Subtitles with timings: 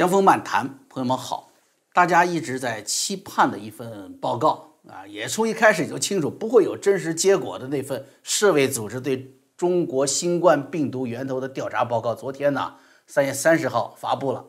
[0.00, 1.52] 江峰漫谈，朋友们好，
[1.92, 12.76] 大家一直在期盼的一份报告啊，也从一开始就清楚不会有真实结果的那份世卫组织对中国新冠病毒源头的调查报告，昨天呢，
[13.06, 14.46] 三月三十号发布了。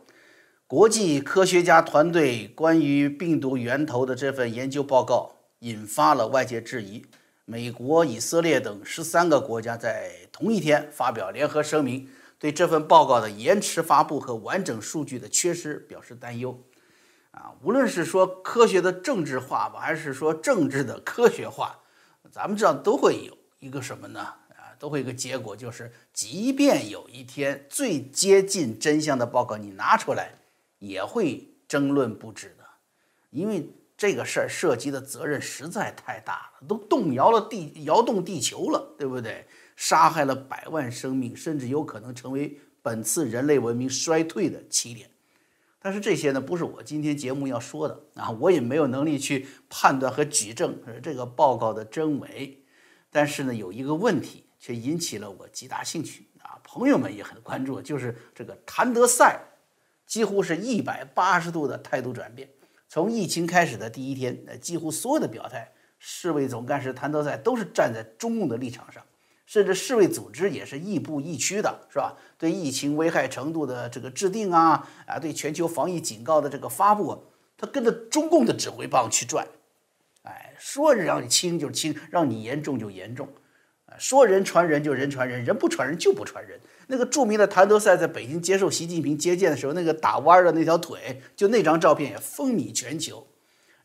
[0.68, 7.06] 国际科学家团队关于病毒源头的这份研究报告，引发了外界质疑。
[7.44, 12.08] 美国、以色列等十三个国家在同一天发表联合声明。
[12.42, 16.60] 对这份报告的延迟发布和完整数据的缺失表示担忧，
[17.30, 21.80] 啊，无论是说科学的政治化吧，还是说政治的科学化，
[22.32, 24.22] 咱们知道都会有一个什么呢？
[24.22, 30.34] 啊，都会有一个结果，就是即便有一天最接近真相的报告你拿出来，
[30.80, 32.66] 也会争论不止的，
[33.30, 39.46] 因为这个事儿涉及的责任实在太大了，都动摇了地，摇动地球了，对不对？
[39.82, 45.10] 杀害了百万生命，甚至有可能成为本次人类文明衰退的起点。
[45.80, 52.64] 但是这些呢，不是我今天节目要说的啊，我也没有能力去判断和举证这个报告的真伪。
[53.10, 59.42] 但是呢，有一个问题却引起了我极大兴趣啊，朋友们也很关注，就是这个谭德赛
[60.06, 62.48] 几乎是一百八十度的态度转变。
[62.88, 69.04] 从疫情开始的第一天，呃，几乎所有的表态，世卫总干事谭德赛都是站在中共的立场上。
[69.52, 72.16] 甚至世卫组织也是亦步亦趋的，是吧？
[72.38, 77.26] 对疫情危害程度的这个制定啊，啊，对全球防疫警告的这个发布，
[77.58, 79.46] 他跟着中共的指挥棒去转，
[80.24, 83.28] 哎，说让你轻就轻，让你严重就严重，
[83.88, 86.58] 啊，说人传人就人传人，人不传人就不传人。
[86.88, 93.28] 那个著名的谭德赛在北京接受习近平接见的时候，那个打弯的那条腿，就那张照片也风靡全球。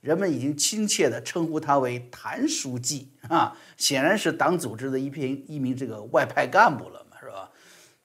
[0.06, 7.50] 人们已经亲切地称呼他为谭书记啊，显然是党组织的一篇一名这个外派干部了嘛，是吧？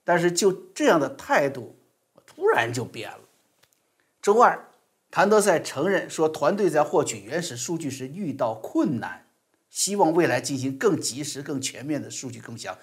[0.04, 1.78] 但是就这样的态度，
[2.26, 3.20] 突然就变了。
[4.20, 4.68] 周二，
[5.12, 9.28] 谭德赛承认说，团队在获取原始数据时遇到困难，
[9.70, 12.76] 希望未来进行更及时、更全面的数据共享。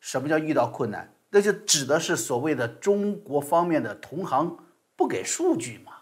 [0.00, 1.14] 什么叫遇到困难？
[1.30, 4.58] 那就指的是所谓的中国方面的同行
[4.96, 5.92] 不给数据嘛。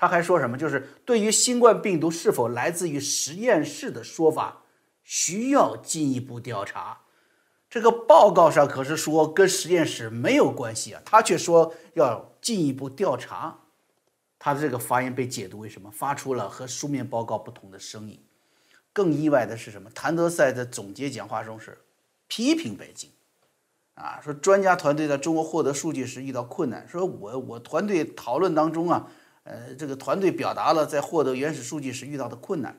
[0.00, 0.56] 他还说什么？
[0.56, 4.62] 就是对于新冠病毒是否来自于实验室的说法，
[5.04, 7.02] 需要进一步调查。
[7.68, 13.58] 这个报告上可是说跟实验室没有关系啊，他却说要进一步调查。
[14.38, 15.90] 他的这个发言被解读为什么？
[15.90, 18.18] 发出了和书面报告不同的声音。
[18.94, 19.90] 更意外的是什么？
[19.90, 21.76] 谭德赛在总结讲话中是
[22.26, 23.10] 批评北京，
[23.96, 29.10] 啊，说专家团队在中国获得数据时遇到困难，说我我团队讨论当中啊。
[29.44, 32.76] 呃，这个团队表达了在获得原始数据时遇到的困难。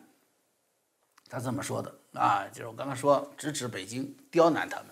[1.29, 4.87] 他这么说的啊，就是我刚刚说直指北京刁难他们。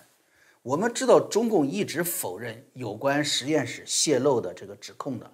[0.62, 5.30] 我们知道中共一直否认有关实验室泄露的这个指控的，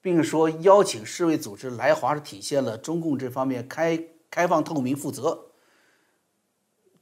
[0.00, 5.46] 并说邀请世卫组织来华是体现了中共这方面开开放、透明、负责。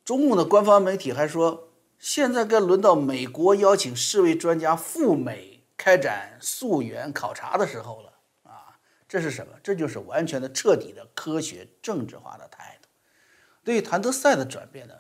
[0.05, 1.69] 中共的官方媒体还说，
[1.99, 8.13] 现在该轮到美国邀请世卫专家赴美开展溯源考察的时候了。
[9.09, 9.53] 这是什么？
[9.63, 12.89] 这就是完全的、彻底的科学政治化的态度。
[13.63, 14.95] 对于谭德赛的转变呢，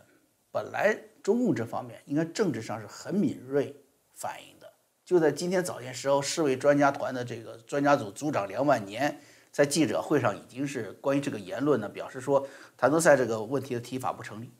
[0.52, 3.74] 本来中共这方面应该政治上是很敏锐
[4.14, 4.72] 反应的。
[5.04, 9.20] 就在今天早些时候，世卫专家团的这个专家组组长梁万年
[9.52, 14.52] 在记者会上已经是关于这个言论呢，表示说谭德赛这个问题的提法不成立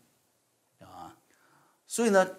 [0.81, 1.17] 啊。
[1.87, 2.37] 所以呢，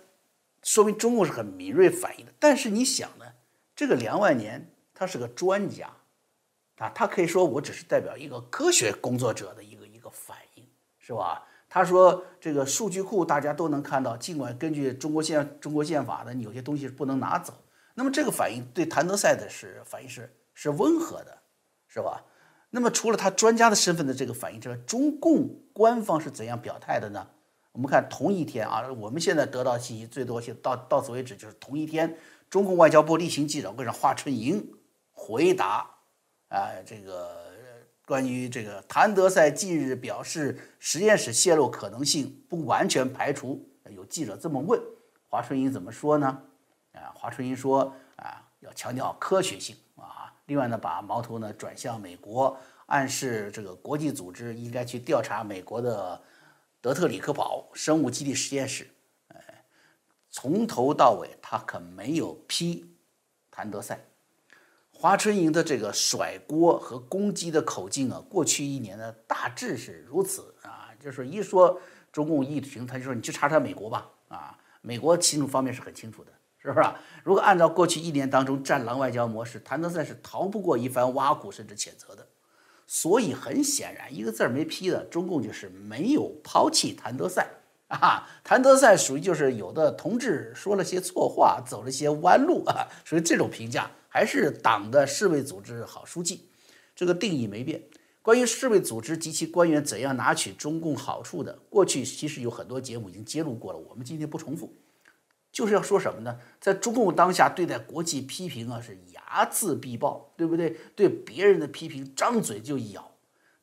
[0.64, 2.34] 说明中共是很敏锐反应的。
[2.38, 3.26] 但是你想呢，
[3.76, 5.94] 这个梁万年他是个专家。
[6.78, 10.64] 啊，他可以说我只是代表一个科学工作者的一个一个反应，
[11.00, 11.44] 是吧？
[11.70, 17.54] 他说这个数据库大家都能看到，尽管根据中国宪中国宪法的，有些东西是不能拿走。
[17.94, 21.38] 那么这个反应对谭德赛的是反应是是温和的，
[21.88, 22.24] 是吧？
[22.70, 27.28] 那么除了他专家的身份的这个反应之外，中共官方是怎样表态的呢？
[27.72, 32.18] 我们看同一天啊，我们现在得到信息最多是，到到此为止就是同一天，
[32.50, 34.74] 中共外交部例行记者会上，华春莹
[35.12, 35.97] 回答。
[36.50, 37.46] 啊，这个
[38.06, 43.68] 关于这个谭德赛近日表示实验室泄露可能性不完全排除。
[43.90, 44.82] 有记者这么问，
[45.30, 46.42] 华春莹怎么说呢？
[46.94, 50.34] 啊，华春莹说啊，要强调科学性啊。
[50.46, 56.22] 另外呢，把矛头呢转向美国，暗示这个国际组织应该去调查美国的
[56.82, 58.88] 德特里克堡生物基地实验室。
[59.30, 59.66] 哎，
[60.30, 62.94] 从头到尾他可没有批
[63.52, 64.00] 谭德赛。
[65.00, 71.80] 华春莹的这个甩锅和攻击的口径啊，过去一年呢大致是如此啊，就是一说
[72.12, 76.90] 中共疫情，他就说你去查查美国吧啊，美国清楚方面是很清楚的，是不是？
[77.24, 82.28] 如果按照过去一年当中战狼外交模式，谭德赛是逃不过一番挖苦甚至谴责的。
[82.88, 87.48] 所以很显然，一个字儿没批的，中共就是没有抛弃谭德赛
[88.00, 88.30] 啊。
[88.44, 96.46] 谭德赛属于就是有的同志说了些错话，走了些弯路啊，属于这种评价，还是党的世卫组织好书记，
[96.96, 97.84] 这个定义没变。
[98.22, 104.74] 关于世卫组织及其官员怎样拿取中共好处的，过去其实有很多节目已经揭露过了，我们今天不重复。
[105.50, 106.38] 就是要说什么呢？
[106.60, 110.78] 在中共当下对待国际批评啊，是睚眦必报，对不对？
[110.94, 113.12] 对别人的批评张嘴就咬。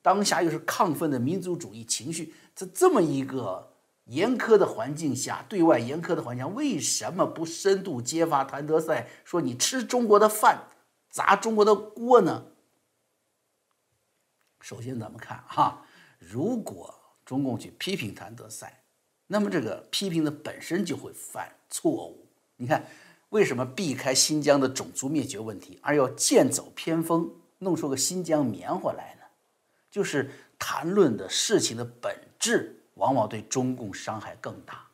[0.02, 3.73] 当下又是亢奋的民族主义情绪，在这么一个
[4.04, 10.68] 严苛的环境下，对外严苛的环境下，为什么不深度揭发谭德赛，说你吃中国的饭，
[11.08, 12.46] 砸中国的锅呢？
[14.60, 15.86] 首先，咱们看哈，
[16.18, 18.82] 如果中共去批评谭德赛，
[19.26, 22.26] 那么这个批评的本身就会犯错误。
[22.56, 22.86] 你看，
[23.30, 29.22] 为什么避开新疆的种族灭绝问题，而要剑走偏锋，弄出个新疆棉花来呢？
[29.90, 34.86] 就是谈论的事情的本质，往往对中共伤害更大。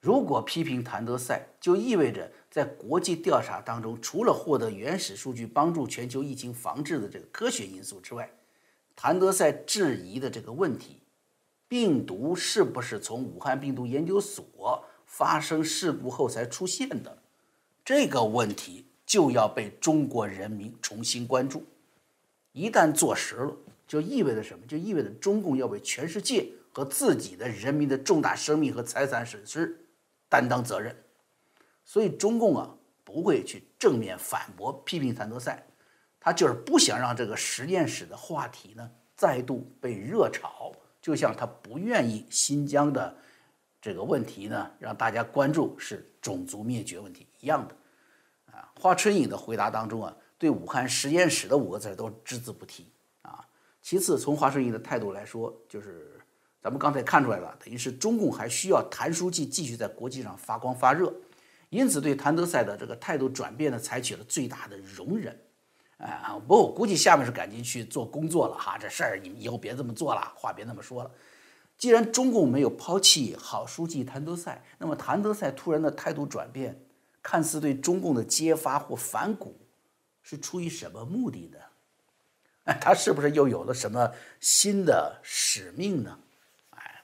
[0.00, 8.30] 如果批评谭德赛，就意味着在国际调查当中，除了获得原始数据帮助全球疫情防治的这个科学因素之外，
[8.94, 11.00] 谭德赛质疑的这个问题，
[11.66, 17.18] 病毒是不是从武汉病毒研究所发生事故后才出现的，
[17.84, 21.64] 这个问题就要被中国人民重新关注。
[22.52, 23.56] 一旦坐实了，
[23.88, 24.64] 就意味着什么？
[24.68, 29.76] 就意味着中共要为全世界和自己的人民的重大生命和财产损失。
[30.30, 30.94] 担当责任，
[31.86, 35.66] 所以中共啊不会去正面反驳批评谭德赛，
[36.20, 40.70] 他就是不想让这个实验室的话题呢再度被热炒，
[41.00, 43.16] 就像他不愿意新疆的
[43.80, 47.74] 这个问题呢让大家关注是种族灭绝问题一样的。
[48.52, 52.86] 啊，华春莹的回答当中啊，对武汉实验室的五个字都只字不提。
[53.88, 56.20] 其次，从华春莹的态度来说，就是。
[56.60, 61.10] 咱们刚才看出来了，等于是中共还需要谭书记继续在国际上发光发热，
[61.70, 65.34] 因此对谭德赛的这个态度转变呢，采取了最大的容忍。
[65.96, 71.10] 啊，不过我估计下面是赶紧去做工作了哈，这事儿你们以后别这么做了，话别那么说了。
[71.78, 76.78] 既然中共没有抛弃好书记谭德赛，那么谭德赛突然的态度转变，
[77.22, 79.56] 看似对中共的揭发或反骨，
[80.22, 81.58] 是出于什么目的呢？
[82.68, 86.18] 哎， 他是不是又有了什么新的使命呢？
[86.70, 87.02] 哎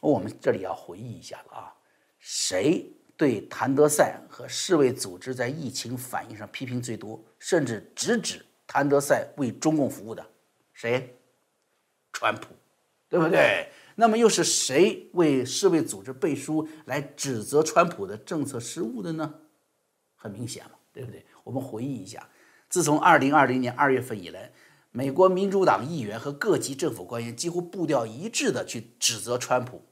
[0.00, 1.74] 我们这里要回忆一下了啊，
[2.18, 10.26] 谁对谭德赛和世卫组织在疫情反应上批评最多，甚至直指谭德赛为中共服务的？
[10.72, 11.16] 谁？
[12.12, 12.54] 川普，
[13.08, 13.68] 对不对？
[13.94, 19.34] 那么又是谁为世卫组织背书来指责川普的政策失误的呢？
[20.16, 21.24] 很明显嘛，对不对？
[21.44, 22.28] 我们回忆一下，
[22.68, 24.52] 自从二零二零年二月份以来，
[24.96, 29.82] 美国民主党议员和各级政府官员几乎步调一致的去指责川普。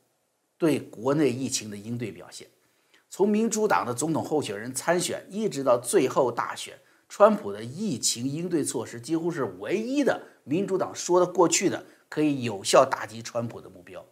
[0.56, 2.46] 对国内疫情的应对表现，
[3.10, 6.78] 从民主党的总统候选人参选一直到最后大选，
[7.08, 14.04] 川普的疫情应对措施几乎是唯一的民主党说得过去的可以有效打击川普的目标。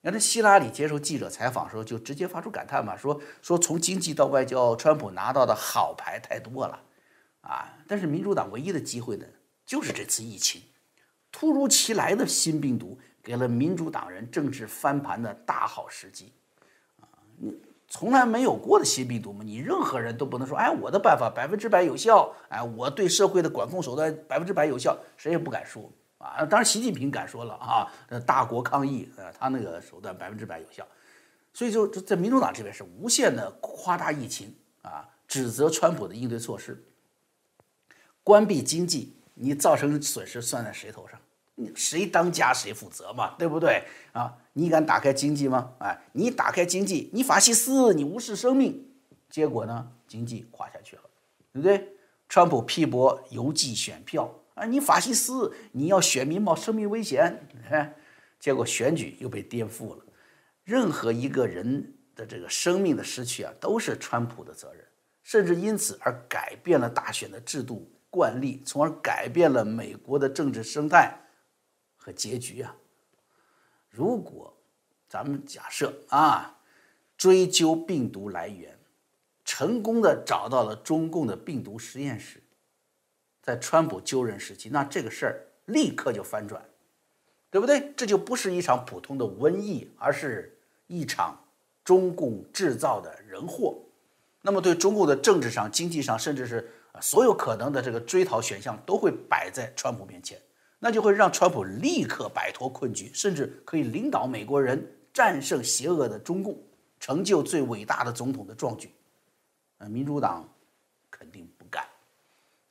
[0.00, 6.80] 那这希拉里接受记者采访时候就直接发出感叹嘛，说说从经济到外交，川普拿到的好牌太多了
[7.42, 7.76] 啊！
[7.86, 9.26] 但是民主党唯一的机会呢，
[9.68, 10.62] 就是这次疫情，
[11.30, 12.98] 突如其来的新病毒。
[13.20, 16.32] 给了民主党人政治翻盘的大好时机，
[16.98, 17.04] 啊，
[17.36, 17.52] 你
[17.86, 26.42] 从来没有过的新病毒嘛，你任何人都不能说，哎，我的办法百分之百有效，哎，我对社会的管控手段百分之百有效，谁也不敢说啊。
[26.46, 27.92] 当然，习近平敢说了啊，
[28.24, 30.86] 大国抗疫，呃，他那个手段百分之百有效，
[31.52, 36.82] 所以就在民主党这边是无限的夸大疫情啊，指责川普的应对措施，
[38.24, 41.20] 关闭经济，你造成损失算在谁头上？
[41.74, 44.32] 谁当家谁负责嘛，对不对啊？
[44.52, 45.72] 你敢打开经济吗？
[45.80, 48.88] 哎，你打开经济，你法西斯，你无视生命，
[49.28, 51.02] 结果呢，经济垮下去了，
[51.52, 51.88] 对不对？
[52.28, 57.92] 川普批驳邮寄选票啊，你法西斯，你要选民冒生命危险，哎，
[58.38, 60.04] 结果选举又被颠覆了。
[60.62, 64.84] 任何一个人的这个生命的失去啊，都是川普的责任，
[65.24, 71.16] 甚至因此而改变了大选的制度惯例，从而改变了美国的政治生态。
[72.00, 72.74] 和结局啊！
[73.90, 74.56] 如果
[75.08, 76.58] 咱们假设啊，
[77.18, 78.78] 追究病毒来源，
[79.44, 82.40] 成功的找到了中共的病毒实验室，
[83.42, 86.64] 在川普就任时期，那这个事儿立刻就翻转，
[87.50, 87.92] 对不对？
[87.94, 90.56] 这就不是一场普通的瘟疫，而是
[90.86, 91.44] 一场
[91.84, 93.76] 中共制造的人祸。
[94.40, 100.40] 那么对中共的政治上、经济上，甚至是所有可能的这个追讨选项，都会摆在川普面前，
[100.78, 106.58] 那就会让川普立刻摆脱困局，甚至可以领导美国人战胜邪恶的中共，
[107.00, 108.90] 成就最伟大的总统的壮举。
[109.78, 110.48] 呃，民主党
[111.10, 111.84] 肯定不干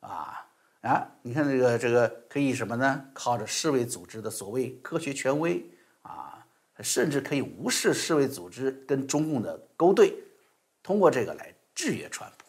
[0.01, 0.45] 啊
[0.81, 1.09] 啊！
[1.21, 3.05] 你看这个这个可以什么呢？
[3.13, 5.65] 靠着世卫组织的所谓科学权威
[6.01, 6.45] 啊，
[6.81, 10.13] 甚至可以无视世卫组织跟中共的勾兑，
[10.83, 12.46] 通过这个来制约川普。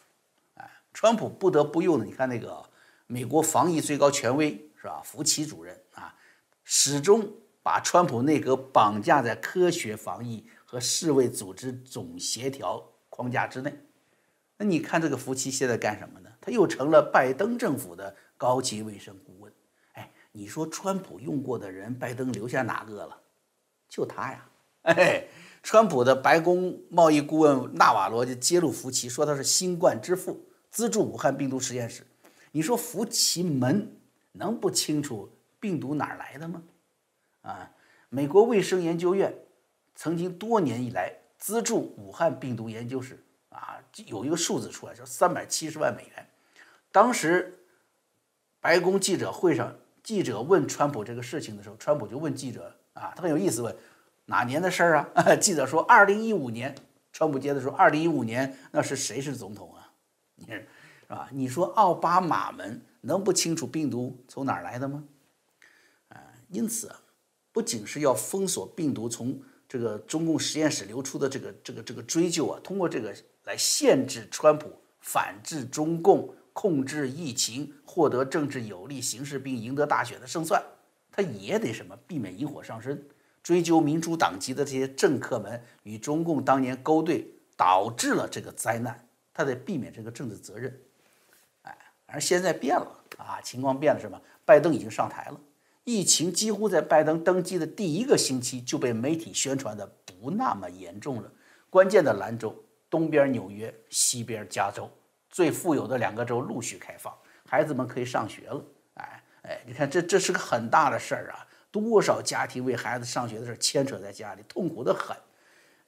[0.99, 2.61] 川普不得不用的，你看那个
[3.07, 5.01] 美国防疫最高权威是吧？
[5.01, 6.13] 福奇主任啊，
[6.65, 7.25] 始终
[7.63, 13.73] 把川普内阁绑架在科学防疫和世卫组织总协调框架之内。
[14.57, 16.29] 那你看这个福奇现在干什么呢？
[16.41, 19.49] 他又成了拜登政府的高级卫生顾问。
[19.93, 23.17] 哎，你说川普用过的人，拜登留下哪个了？
[23.87, 24.49] 就他呀！
[24.81, 25.25] 哎，
[25.63, 32.05] 川普的白宫贸易顾问纳瓦罗就揭露福奇，说他是新冠之父，资助武汉病毒实验室。
[32.51, 33.95] 你说福奇门
[34.31, 36.63] 能不清楚病毒哪来的吗？
[37.41, 37.71] 啊，
[38.09, 39.33] 美国卫生研究院
[39.95, 43.23] 曾经多年以来资助武汉病毒研究室。
[43.49, 46.27] 啊，有一个数字出来，叫三百七十万美元。
[46.91, 47.59] 当时
[48.61, 53.75] 白宫记者会上，记者问川普这个事情的时候，川普就问记者啊，他很有意思，问
[54.25, 55.35] 哪年的事儿啊？
[55.37, 56.75] 记者说二零一五年。
[57.11, 59.78] 川普接着说二零一五年那是谁是总统啊？
[60.39, 60.67] 你是
[61.07, 61.29] 吧？
[61.31, 65.03] 你说奥巴马们能不清楚病毒从哪儿来的吗？
[66.09, 66.17] 啊，
[66.49, 67.01] 因此啊，
[67.51, 73.15] 不仅是要封锁病毒从这个中共实验室流出的这个这个这个追究啊，通过这个。
[73.45, 80.63] 来限制川普反制中共、控制疫情、获得政治有利形势并赢得大选的胜算，
[81.11, 83.03] 他也得什么避免引火上身，
[83.41, 87.27] 追究民主党籍的这些政客们与中共当年勾兑
[87.57, 89.08] 导致了这个灾难，
[89.39, 90.77] 他得避免这个政治责任。
[91.61, 91.77] 哎，
[92.07, 94.21] 而现在变了啊，情况变了，什么？
[94.43, 95.39] 拜登已经上台了，
[95.85, 101.31] 疫情几乎在拜登登基的第一个星期就被媒体宣传的不那么严重了，
[101.69, 102.53] 关键的兰州。
[102.89, 104.89] 东边纽约，西边加州，
[105.29, 107.15] 最富有的两个州陆续开放，
[107.47, 108.61] 孩子们可以上学了。
[108.95, 111.47] 哎哎，你看这这是个很大的事儿啊！
[111.71, 115.15] 多少家庭为孩子上学的事牵扯在家里，痛苦的很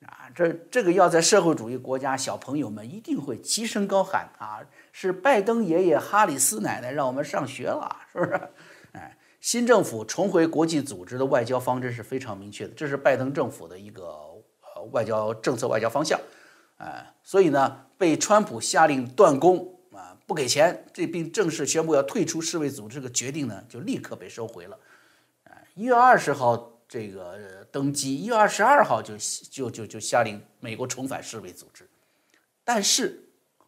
[0.05, 0.29] 啊！
[0.33, 4.59] 这这个要在社会主义国家，小朋友们一定会齐声高喊啊！
[4.91, 8.41] 是拜登爷爷、哈里斯奶奶让我们上学了，是不是？
[8.93, 16.19] 哎，新政府重回国际组织的外交方针是非常明确的，这是拜登政府的一个呃外交政策、外交方向。
[16.77, 19.59] 哎，所以呢，被川普下令断供
[19.93, 24.77] 啊，不给钱，这并正式宣布要退出世卫组织这个决定呢，就立刻被收回了。
[25.43, 29.15] 啊，一月二十号这个登基，一月二十二号就
[29.49, 31.87] 就就就下令美国重返世卫组织。
[32.65, 33.17] 但是，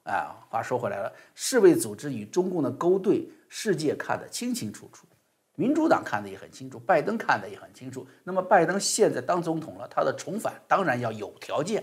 [0.04, 5.08] 啊，话说回来了，世卫组织与中共的勾兑，世界看得清清楚楚，
[5.56, 8.06] 民主党看得也很清楚，拜登看得也很清楚。
[8.26, 11.82] 那么，拜登现在当总统了，他的重返当然要有条件。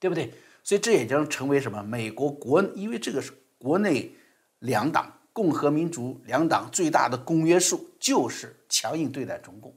[0.00, 0.34] 对不对？
[0.64, 1.80] 所以这也将成为什么？
[1.84, 4.12] 美国国，因为这个是国内
[4.58, 9.72] 两党，共和民主两党最大的公约数就是强硬对待中共，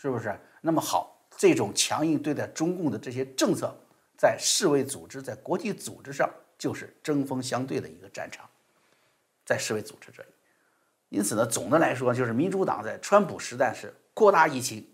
[0.00, 0.34] 是不是？
[0.62, 3.76] 那么好，这种强硬对待中共的这些政策，
[4.16, 8.48] 在世卫组织、在国际组织上就是针锋相对的一个战场，
[9.44, 10.28] 在世卫组织这里。
[11.10, 14.88] 因此呢，总的来说，就是民主党在川普时代是扩大疫情，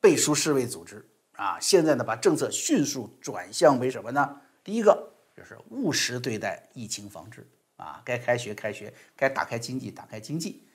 [0.00, 1.04] 背书世卫组织。
[1.32, 4.40] 啊，现在呢，把政策迅速转向为什么呢？
[4.62, 7.44] 第一个就是务实对待疫情防治
[7.76, 10.68] 啊，该开学开学，该打开经济打开经济。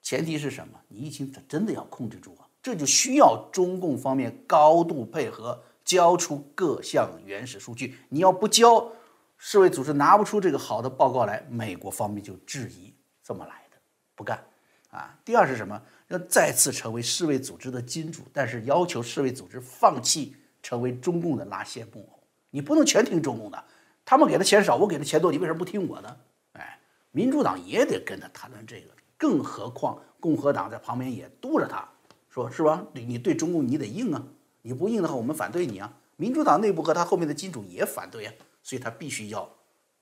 [0.00, 0.80] 前提是什么？
[0.88, 7.98] 你疫情它真的要控制住啊，这就需要中共方面高度配合，交出各项原始数据。
[8.08, 8.90] 你要不交，
[9.38, 13.76] 世卫组织拿不出这个好的报告来，美国方面就质疑这么来的，
[14.14, 14.44] 不干
[14.90, 15.18] 啊。
[15.24, 15.80] 第二是什么？
[16.08, 22.18] 要再次成为世卫组织的金主，但是要求世卫组织放弃成为中共的拉线木偶。
[22.50, 23.64] 你不能全听中共的，
[24.04, 26.20] 他们给的钱少， 我给的钱多，你为什么不听我的？
[26.54, 26.78] 哎，
[27.12, 31.88] 民主党也得跟他谈论这个，更何况共和党在旁边也督着他，
[32.30, 32.86] 说是吧？
[32.94, 34.24] 你对中共你得硬啊，
[34.62, 35.92] 你不硬的话，我们反对你啊。
[36.16, 38.32] 民主党内部和他后面的金主也反对啊，
[38.62, 39.50] 所以他必须要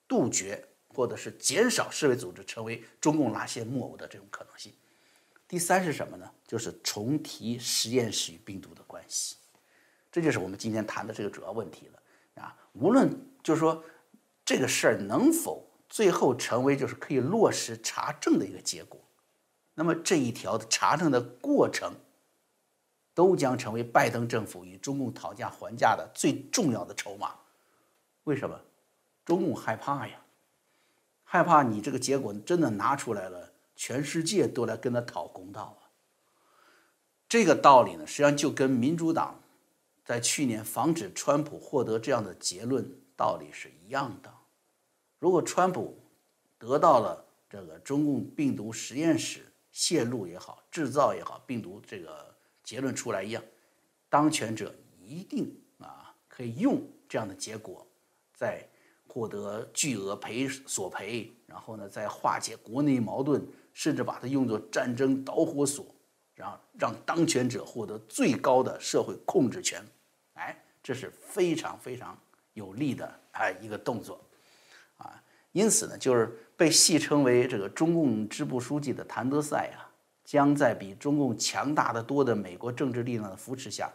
[0.07, 4.73] 杜绝或者是减少世卫组织成为中共拉线木偶的这种可能性。
[5.47, 6.31] 第三是什么呢？
[6.47, 9.37] 就是重提实验室与病毒的关系，
[10.13, 12.55] 这就是我们今天谈的这个主要问题了啊。
[12.75, 13.09] 无论
[13.43, 13.83] 就是说
[14.45, 19.01] 这个事儿能否最后成为就是可以落实查证的一个结果，
[19.75, 21.95] 那么这一条的查证的过程
[23.19, 27.35] 都将成为拜登政府与中共讨价还价的最重要的筹码。
[28.23, 28.57] 为什么？
[29.25, 30.21] 中共害怕呀，
[31.25, 35.91] 害怕你这个结果真的拿出来了，全世界都来跟他讨公道啊。
[37.29, 39.35] 这个道理呢，实际上就跟民主党
[40.05, 44.33] 在去年防止川普获得这样的结论道理是一样的。
[45.19, 45.99] 如果川普
[46.57, 52.28] 得到了这个中共病毒实验室泄露也好、制造也好，病毒这个
[52.69, 53.43] 结论出来一样，
[54.11, 57.87] 当权者一定啊可以用这样的结果，
[58.35, 58.63] 在
[59.07, 65.87] 获得巨额赔索赔，然后呢再化解国内矛盾，甚至把它用作战争导火索。
[66.35, 69.83] 让让当权者获得最高的社会控制权，
[70.35, 72.17] 哎，这是非常非常
[72.53, 74.23] 有利的哎一个动作，
[74.99, 75.21] 啊，
[75.53, 79.88] 因此呢，就是被戏称为这个中共支部书记的谭德赛啊，
[80.29, 83.91] 将在比中共强大的多的美国政治力量的扶持下，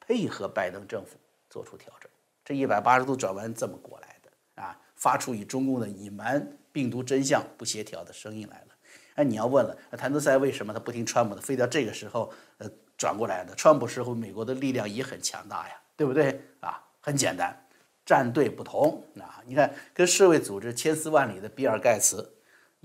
[0.00, 1.16] 配合拜登政府
[1.48, 2.10] 做出调整。
[2.44, 8.66] 这一百八十度转弯这么过来的啊，发出与中共的隐瞒病毒真相不协调的声音来了。
[9.14, 13.54] 哎，你要问了，谭德赛为什么他不听川普的，非得这个时候呃转过来的？
[13.54, 16.82] 川普时候美国的力量也很强大呀，对不对啊？
[17.00, 17.56] 很简单，
[18.04, 19.40] 站队不同啊。
[19.46, 22.35] 你看，跟世卫组织千丝万缕的比尔盖茨，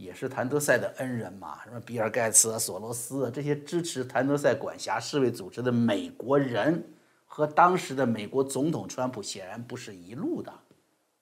[0.02, 1.60] 也是谭德赛的恩人嘛。
[1.64, 6.84] 什么比尔盖茨啊、索罗斯啊这些支持谭德赛管辖世卫组织的美国人，
[7.26, 10.52] 和当时的美国总统川普显然不是一路的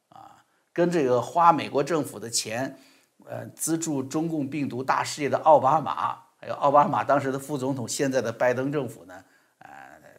[0.09, 0.43] 啊。
[0.73, 2.77] 跟这个花美国政府的钱。
[3.25, 9.13] 呃，资助中共病毒大事业的奥巴马，还有奥巴马当时的副总统，现在的拜登政府呢，
[9.59, 9.69] 呃，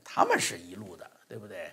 [0.04, 1.72] 他们是一路的，对不对？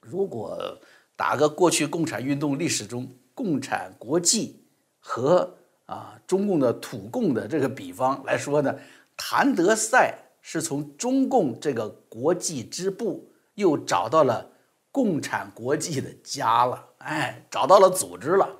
[0.00, 0.78] 如果
[1.16, 4.64] 打个过去共产运动历史中共产国际
[5.00, 8.74] 和啊中共的土共的这个比方来说呢，
[9.16, 14.50] 谭德赛是从中共这个国际支部又找到了
[14.90, 18.56] 共产国际的家了，哎，找到了组织了。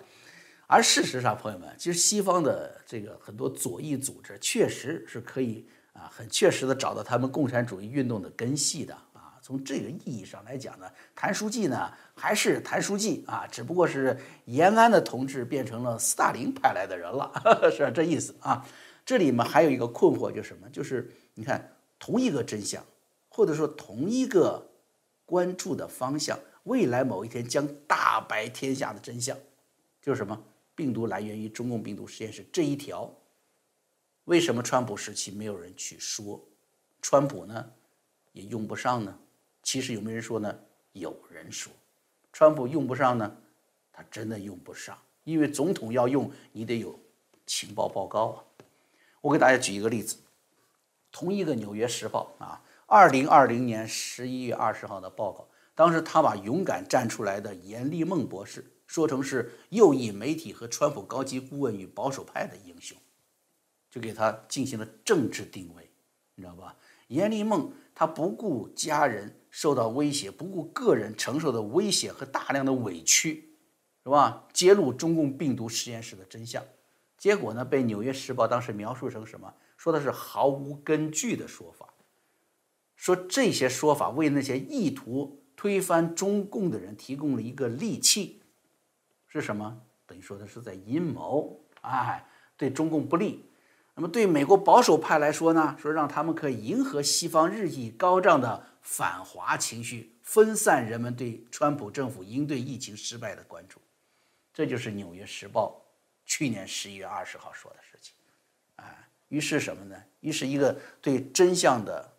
[0.66, 8.96] 而事实上，朋友们，其实西方的这个很多左翼组织确实是可以啊，很确实的找到他们共产主义运动的根系的。
[9.42, 17.30] 从这个意义上来讲呢，谭书记呢还是谭书记啊，只不过是延安的同志变成了斯大林派来的人了，
[17.70, 18.64] 是这意思啊。
[19.04, 20.68] 这里面还有一个困惑，就是什么？
[20.70, 22.84] 就是你看，同一个真相，
[23.28, 24.64] 或者说同一个
[25.26, 29.36] 关注的方向，未来某一天将大白天下的真相，
[30.00, 30.40] 就是什么？
[30.76, 33.12] 病毒来源于中共病毒实验室这一条，
[34.24, 36.40] 为什么川普时期没有人去说？
[37.02, 37.70] 川普呢
[38.32, 39.18] 也用不上呢？
[39.62, 40.58] 其实有没有人说呢？
[40.92, 41.72] 有人说，
[42.32, 43.36] 川普用不上呢？
[43.92, 46.98] 他真的用不上，因为总统要用，你得有
[47.46, 48.44] 情报报告啊。
[49.20, 50.16] 我给大家举一个例子，
[51.10, 58.66] 同一个《纽约时报》啊，二零二零年十一月二十号的报告，当时他把勇敢站出来的严立梦博士。
[58.86, 62.94] 说成是右翼媒体和川普高级顾问与保守派的英雄，
[63.90, 65.88] 就给他进行了政治定位，
[66.34, 66.76] 你知道吧？
[67.12, 73.54] 阎立梦他不顾家人受到威胁，不顾个人承受的威胁和大量的委屈，
[74.02, 74.48] 是吧？
[74.52, 76.64] 揭露中共病毒实验室的真相，
[77.18, 79.52] 结果呢，被《纽约时报》当时描述成什么？
[79.76, 81.92] 说的是毫无根据的说法，
[82.96, 88.42] 说这些说法为那些意图推翻中共的人提供了一个利器。
[89.28, 89.80] 是什么？
[90.06, 93.44] 等于说的是在阴谋，哎，对中共不利。
[93.94, 95.76] 那么对美国保守派来说呢？
[95.78, 103.78] 说让他们可以迎合西方日益高涨的反华情绪，分散人们对川普政府应对疫情失败的关注。
[104.54, 105.82] 这就是《纽约时报》
[106.24, 108.14] 去年十一月二十号说的事情。
[108.76, 109.96] 哎，于是什么呢？
[110.20, 112.10] 于是一个对真相的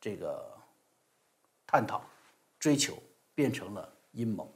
[0.00, 0.46] 这个
[1.66, 2.04] 探讨、
[2.58, 3.02] 追求，
[3.34, 4.54] 变成了阴谋。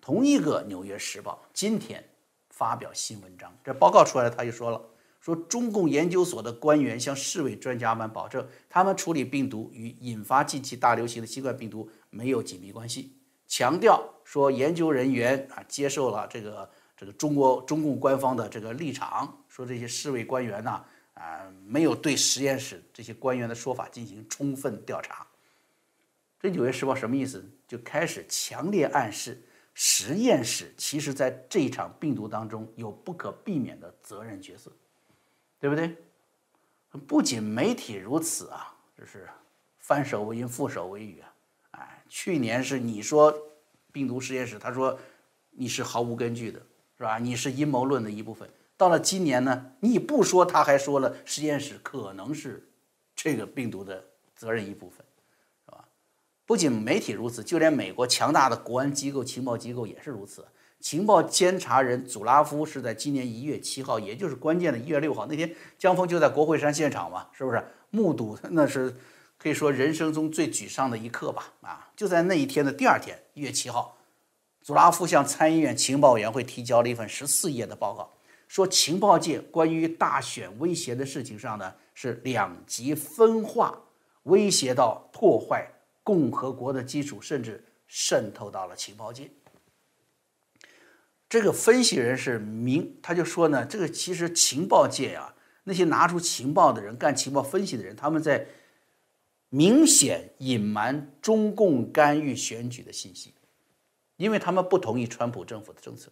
[0.00, 2.02] 同一个《纽约时报》今天
[2.48, 4.80] 发表新文章，这报告出来他就说了
[5.20, 13.16] ：“说中共研究所的官员向世卫专家们保证，他们处理病毒与引发近期大流行的新冠病毒没有紧密关系。
[13.46, 25.26] 强调说，研究人员啊接受了这个这个中国中共官方的这个立场，说这些世卫官员呢啊没有对实验室这些官员的说法进行充分调查。
[26.40, 27.44] 这《纽约时报》什么意思？
[27.68, 34.70] 就开始强烈暗示。”实验室其实在这一场病毒当中有不可避免的责任角色，
[35.60, 35.96] 对不对？
[37.06, 39.28] 不仅媒体如此啊，就是
[39.78, 41.32] 翻手为云覆手为雨啊！
[41.72, 43.32] 哎，去年是你说
[43.92, 44.98] 病毒实验室，他说
[45.50, 46.58] 你是毫无根据的，
[46.96, 47.18] 是吧？
[47.18, 48.50] 你是阴谋论的一部分。
[48.76, 52.66] 到了今年呢，你不说，他还说了实验室可能是
[53.14, 55.04] 这个病毒的责任一部分。
[55.66, 55.86] 是吧
[56.46, 60.44] 不仅媒体如此，就连美国强大的国安机构、情报机构也是如此。
[60.80, 67.62] 情报监察人祖拉夫是在今年一月七号，也就是关键的一月六号那天，江峰就在国会山现场嘛，是不是？
[67.90, 68.96] 目睹那是
[69.36, 71.52] 可以说人生中最沮丧的一刻吧？
[71.60, 73.96] 啊，就在那一天的第二天，一月七号，
[74.62, 78.10] 祖拉夫向参议院情报委员会提交了一份十四页的报告，
[78.48, 83.78] 说情报界关于大选威胁的事情上呢是两极分化，
[84.22, 85.68] 威胁到破坏
[86.02, 89.30] 共和国的基础，甚至渗透到了情报界。
[91.30, 98.48] 这个分析人是明，他就说呢，这个其实情报界啊，那些拿出情报的人、干情报分析的人，他们在
[99.48, 103.32] 明显隐瞒中共干预选举的信息，
[104.16, 106.10] 因为他们不同意川普政府的政策。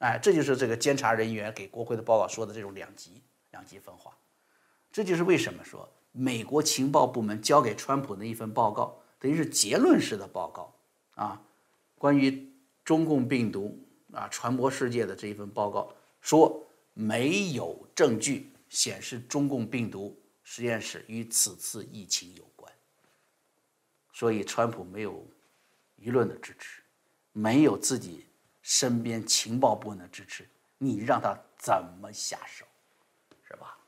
[0.00, 4.14] 哎，这就是这个监察人员给国会的报告说的这种两极、两极分化。
[4.92, 10.74] 这就是为什么说美国情报部门交给川普的一份报告，等于是结论式的报告
[11.14, 11.40] 啊，
[11.96, 12.52] 关于
[12.84, 13.86] 中共病毒。
[14.12, 22.72] 啊，传播世界的这一份报告说，没有证据显示中共病毒实验室与此次疫情有关。
[24.12, 25.26] 所以，川普没有
[25.98, 26.82] 舆论的支持，
[27.32, 28.26] 没有自己
[28.62, 32.66] 身边情报部门的支持，你让他怎么下手，
[33.46, 33.78] 是吧？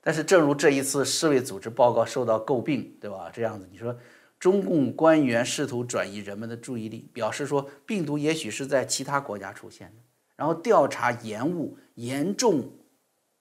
[0.00, 3.30] 但是，正如这一次世卫组织报告受到诟病，对吧？
[3.32, 3.96] 这样子，你说。
[4.44, 10.02] 中共官员试图转移人们的注意力，表示说病毒也许是在其他国家出现的，
[10.36, 12.70] 然后调查延误、严重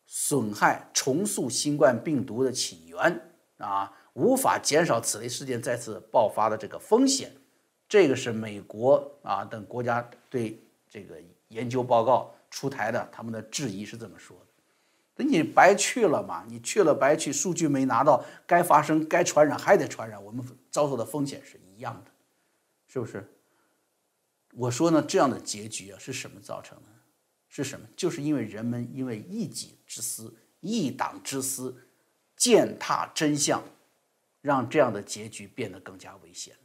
[0.06, 3.20] 损害、重塑新冠病毒的起源
[3.58, 7.34] 啊，无法减少此类事件再次爆发的这个风险。
[7.90, 10.58] 这个是美国啊等国家对
[10.90, 11.18] 这个
[11.50, 14.53] 研究报告出台的，他们的质疑是这么说的。
[15.16, 16.44] 那你白去了嘛？
[16.48, 22.12] 你去了白去，数据没拿到，该发生、该传染还得传染，我们遭受的风险是一样的，
[22.88, 23.30] 是不是？
[24.56, 26.84] 我说呢，这样的结局啊，是什么造成的？
[27.48, 27.88] 是什么？
[27.96, 31.76] 就是因为人们因为一己之私、一党之私，
[32.36, 33.64] 践踏真相，
[34.42, 36.56] 让这样的结局变得更加危险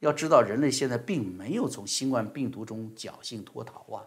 [0.00, 4.04] 要知道，人类现在并没有从新冠病毒中侥幸脱逃啊。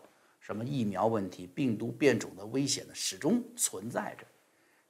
[0.49, 4.25] 什么疫苗问题、病毒变种的危险呢，始终存在着。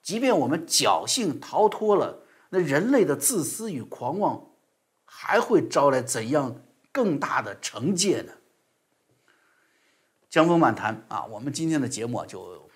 [0.01, 2.17] 即便我们侥幸逃脱了，
[2.49, 4.41] 那人类的自私与狂妄
[5.03, 8.31] 还会招来怎样更大的惩戒呢？
[10.29, 12.69] 江峰漫谈啊，我们今天的节目就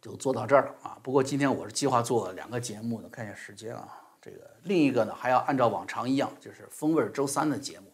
[0.00, 0.98] 就做到这儿了啊。
[1.02, 3.86] 不过今天我是计划做两个节目的，看一下时间啊。
[4.22, 7.89] 这个另一个呢，还要按照往常一样，就是风味周三的节目。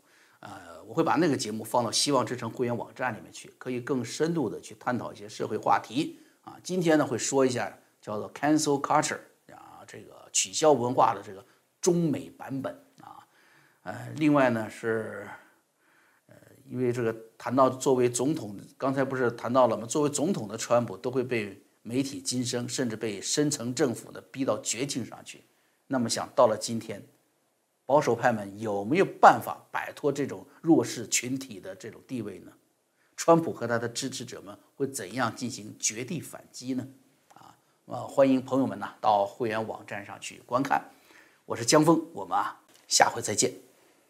[0.49, 6.57] 呃，我会把那个节目放到希望之城会员网站里面去，可以更深度的去探讨一些社会话题啊。
[6.63, 9.19] 今天呢会说一下叫做 cancel culture
[9.53, 11.45] 啊，这个取消文化的这个
[11.81, 13.27] 中美版本啊。
[13.83, 15.29] 呃，另外呢是，
[16.29, 16.37] 呃，
[16.71, 19.85] 因为这个谈到作为总统，刚才不是谈到了吗？
[19.85, 25.43] 作为总统的川普都会被媒体晋升，甚至被深层政府的逼到绝境上去。
[25.89, 27.05] 那么想到了今天。
[27.87, 32.53] 保守派们有没有办法摆脱这种弱势群体的这种地位呢？
[33.17, 36.87] 川普和他的支持者们会怎样进行绝地反击呢？
[37.33, 40.85] 啊，啊，欢迎朋友们呢到会员网站上去观看。
[41.47, 43.66] 我是江峰，我们啊下回再见。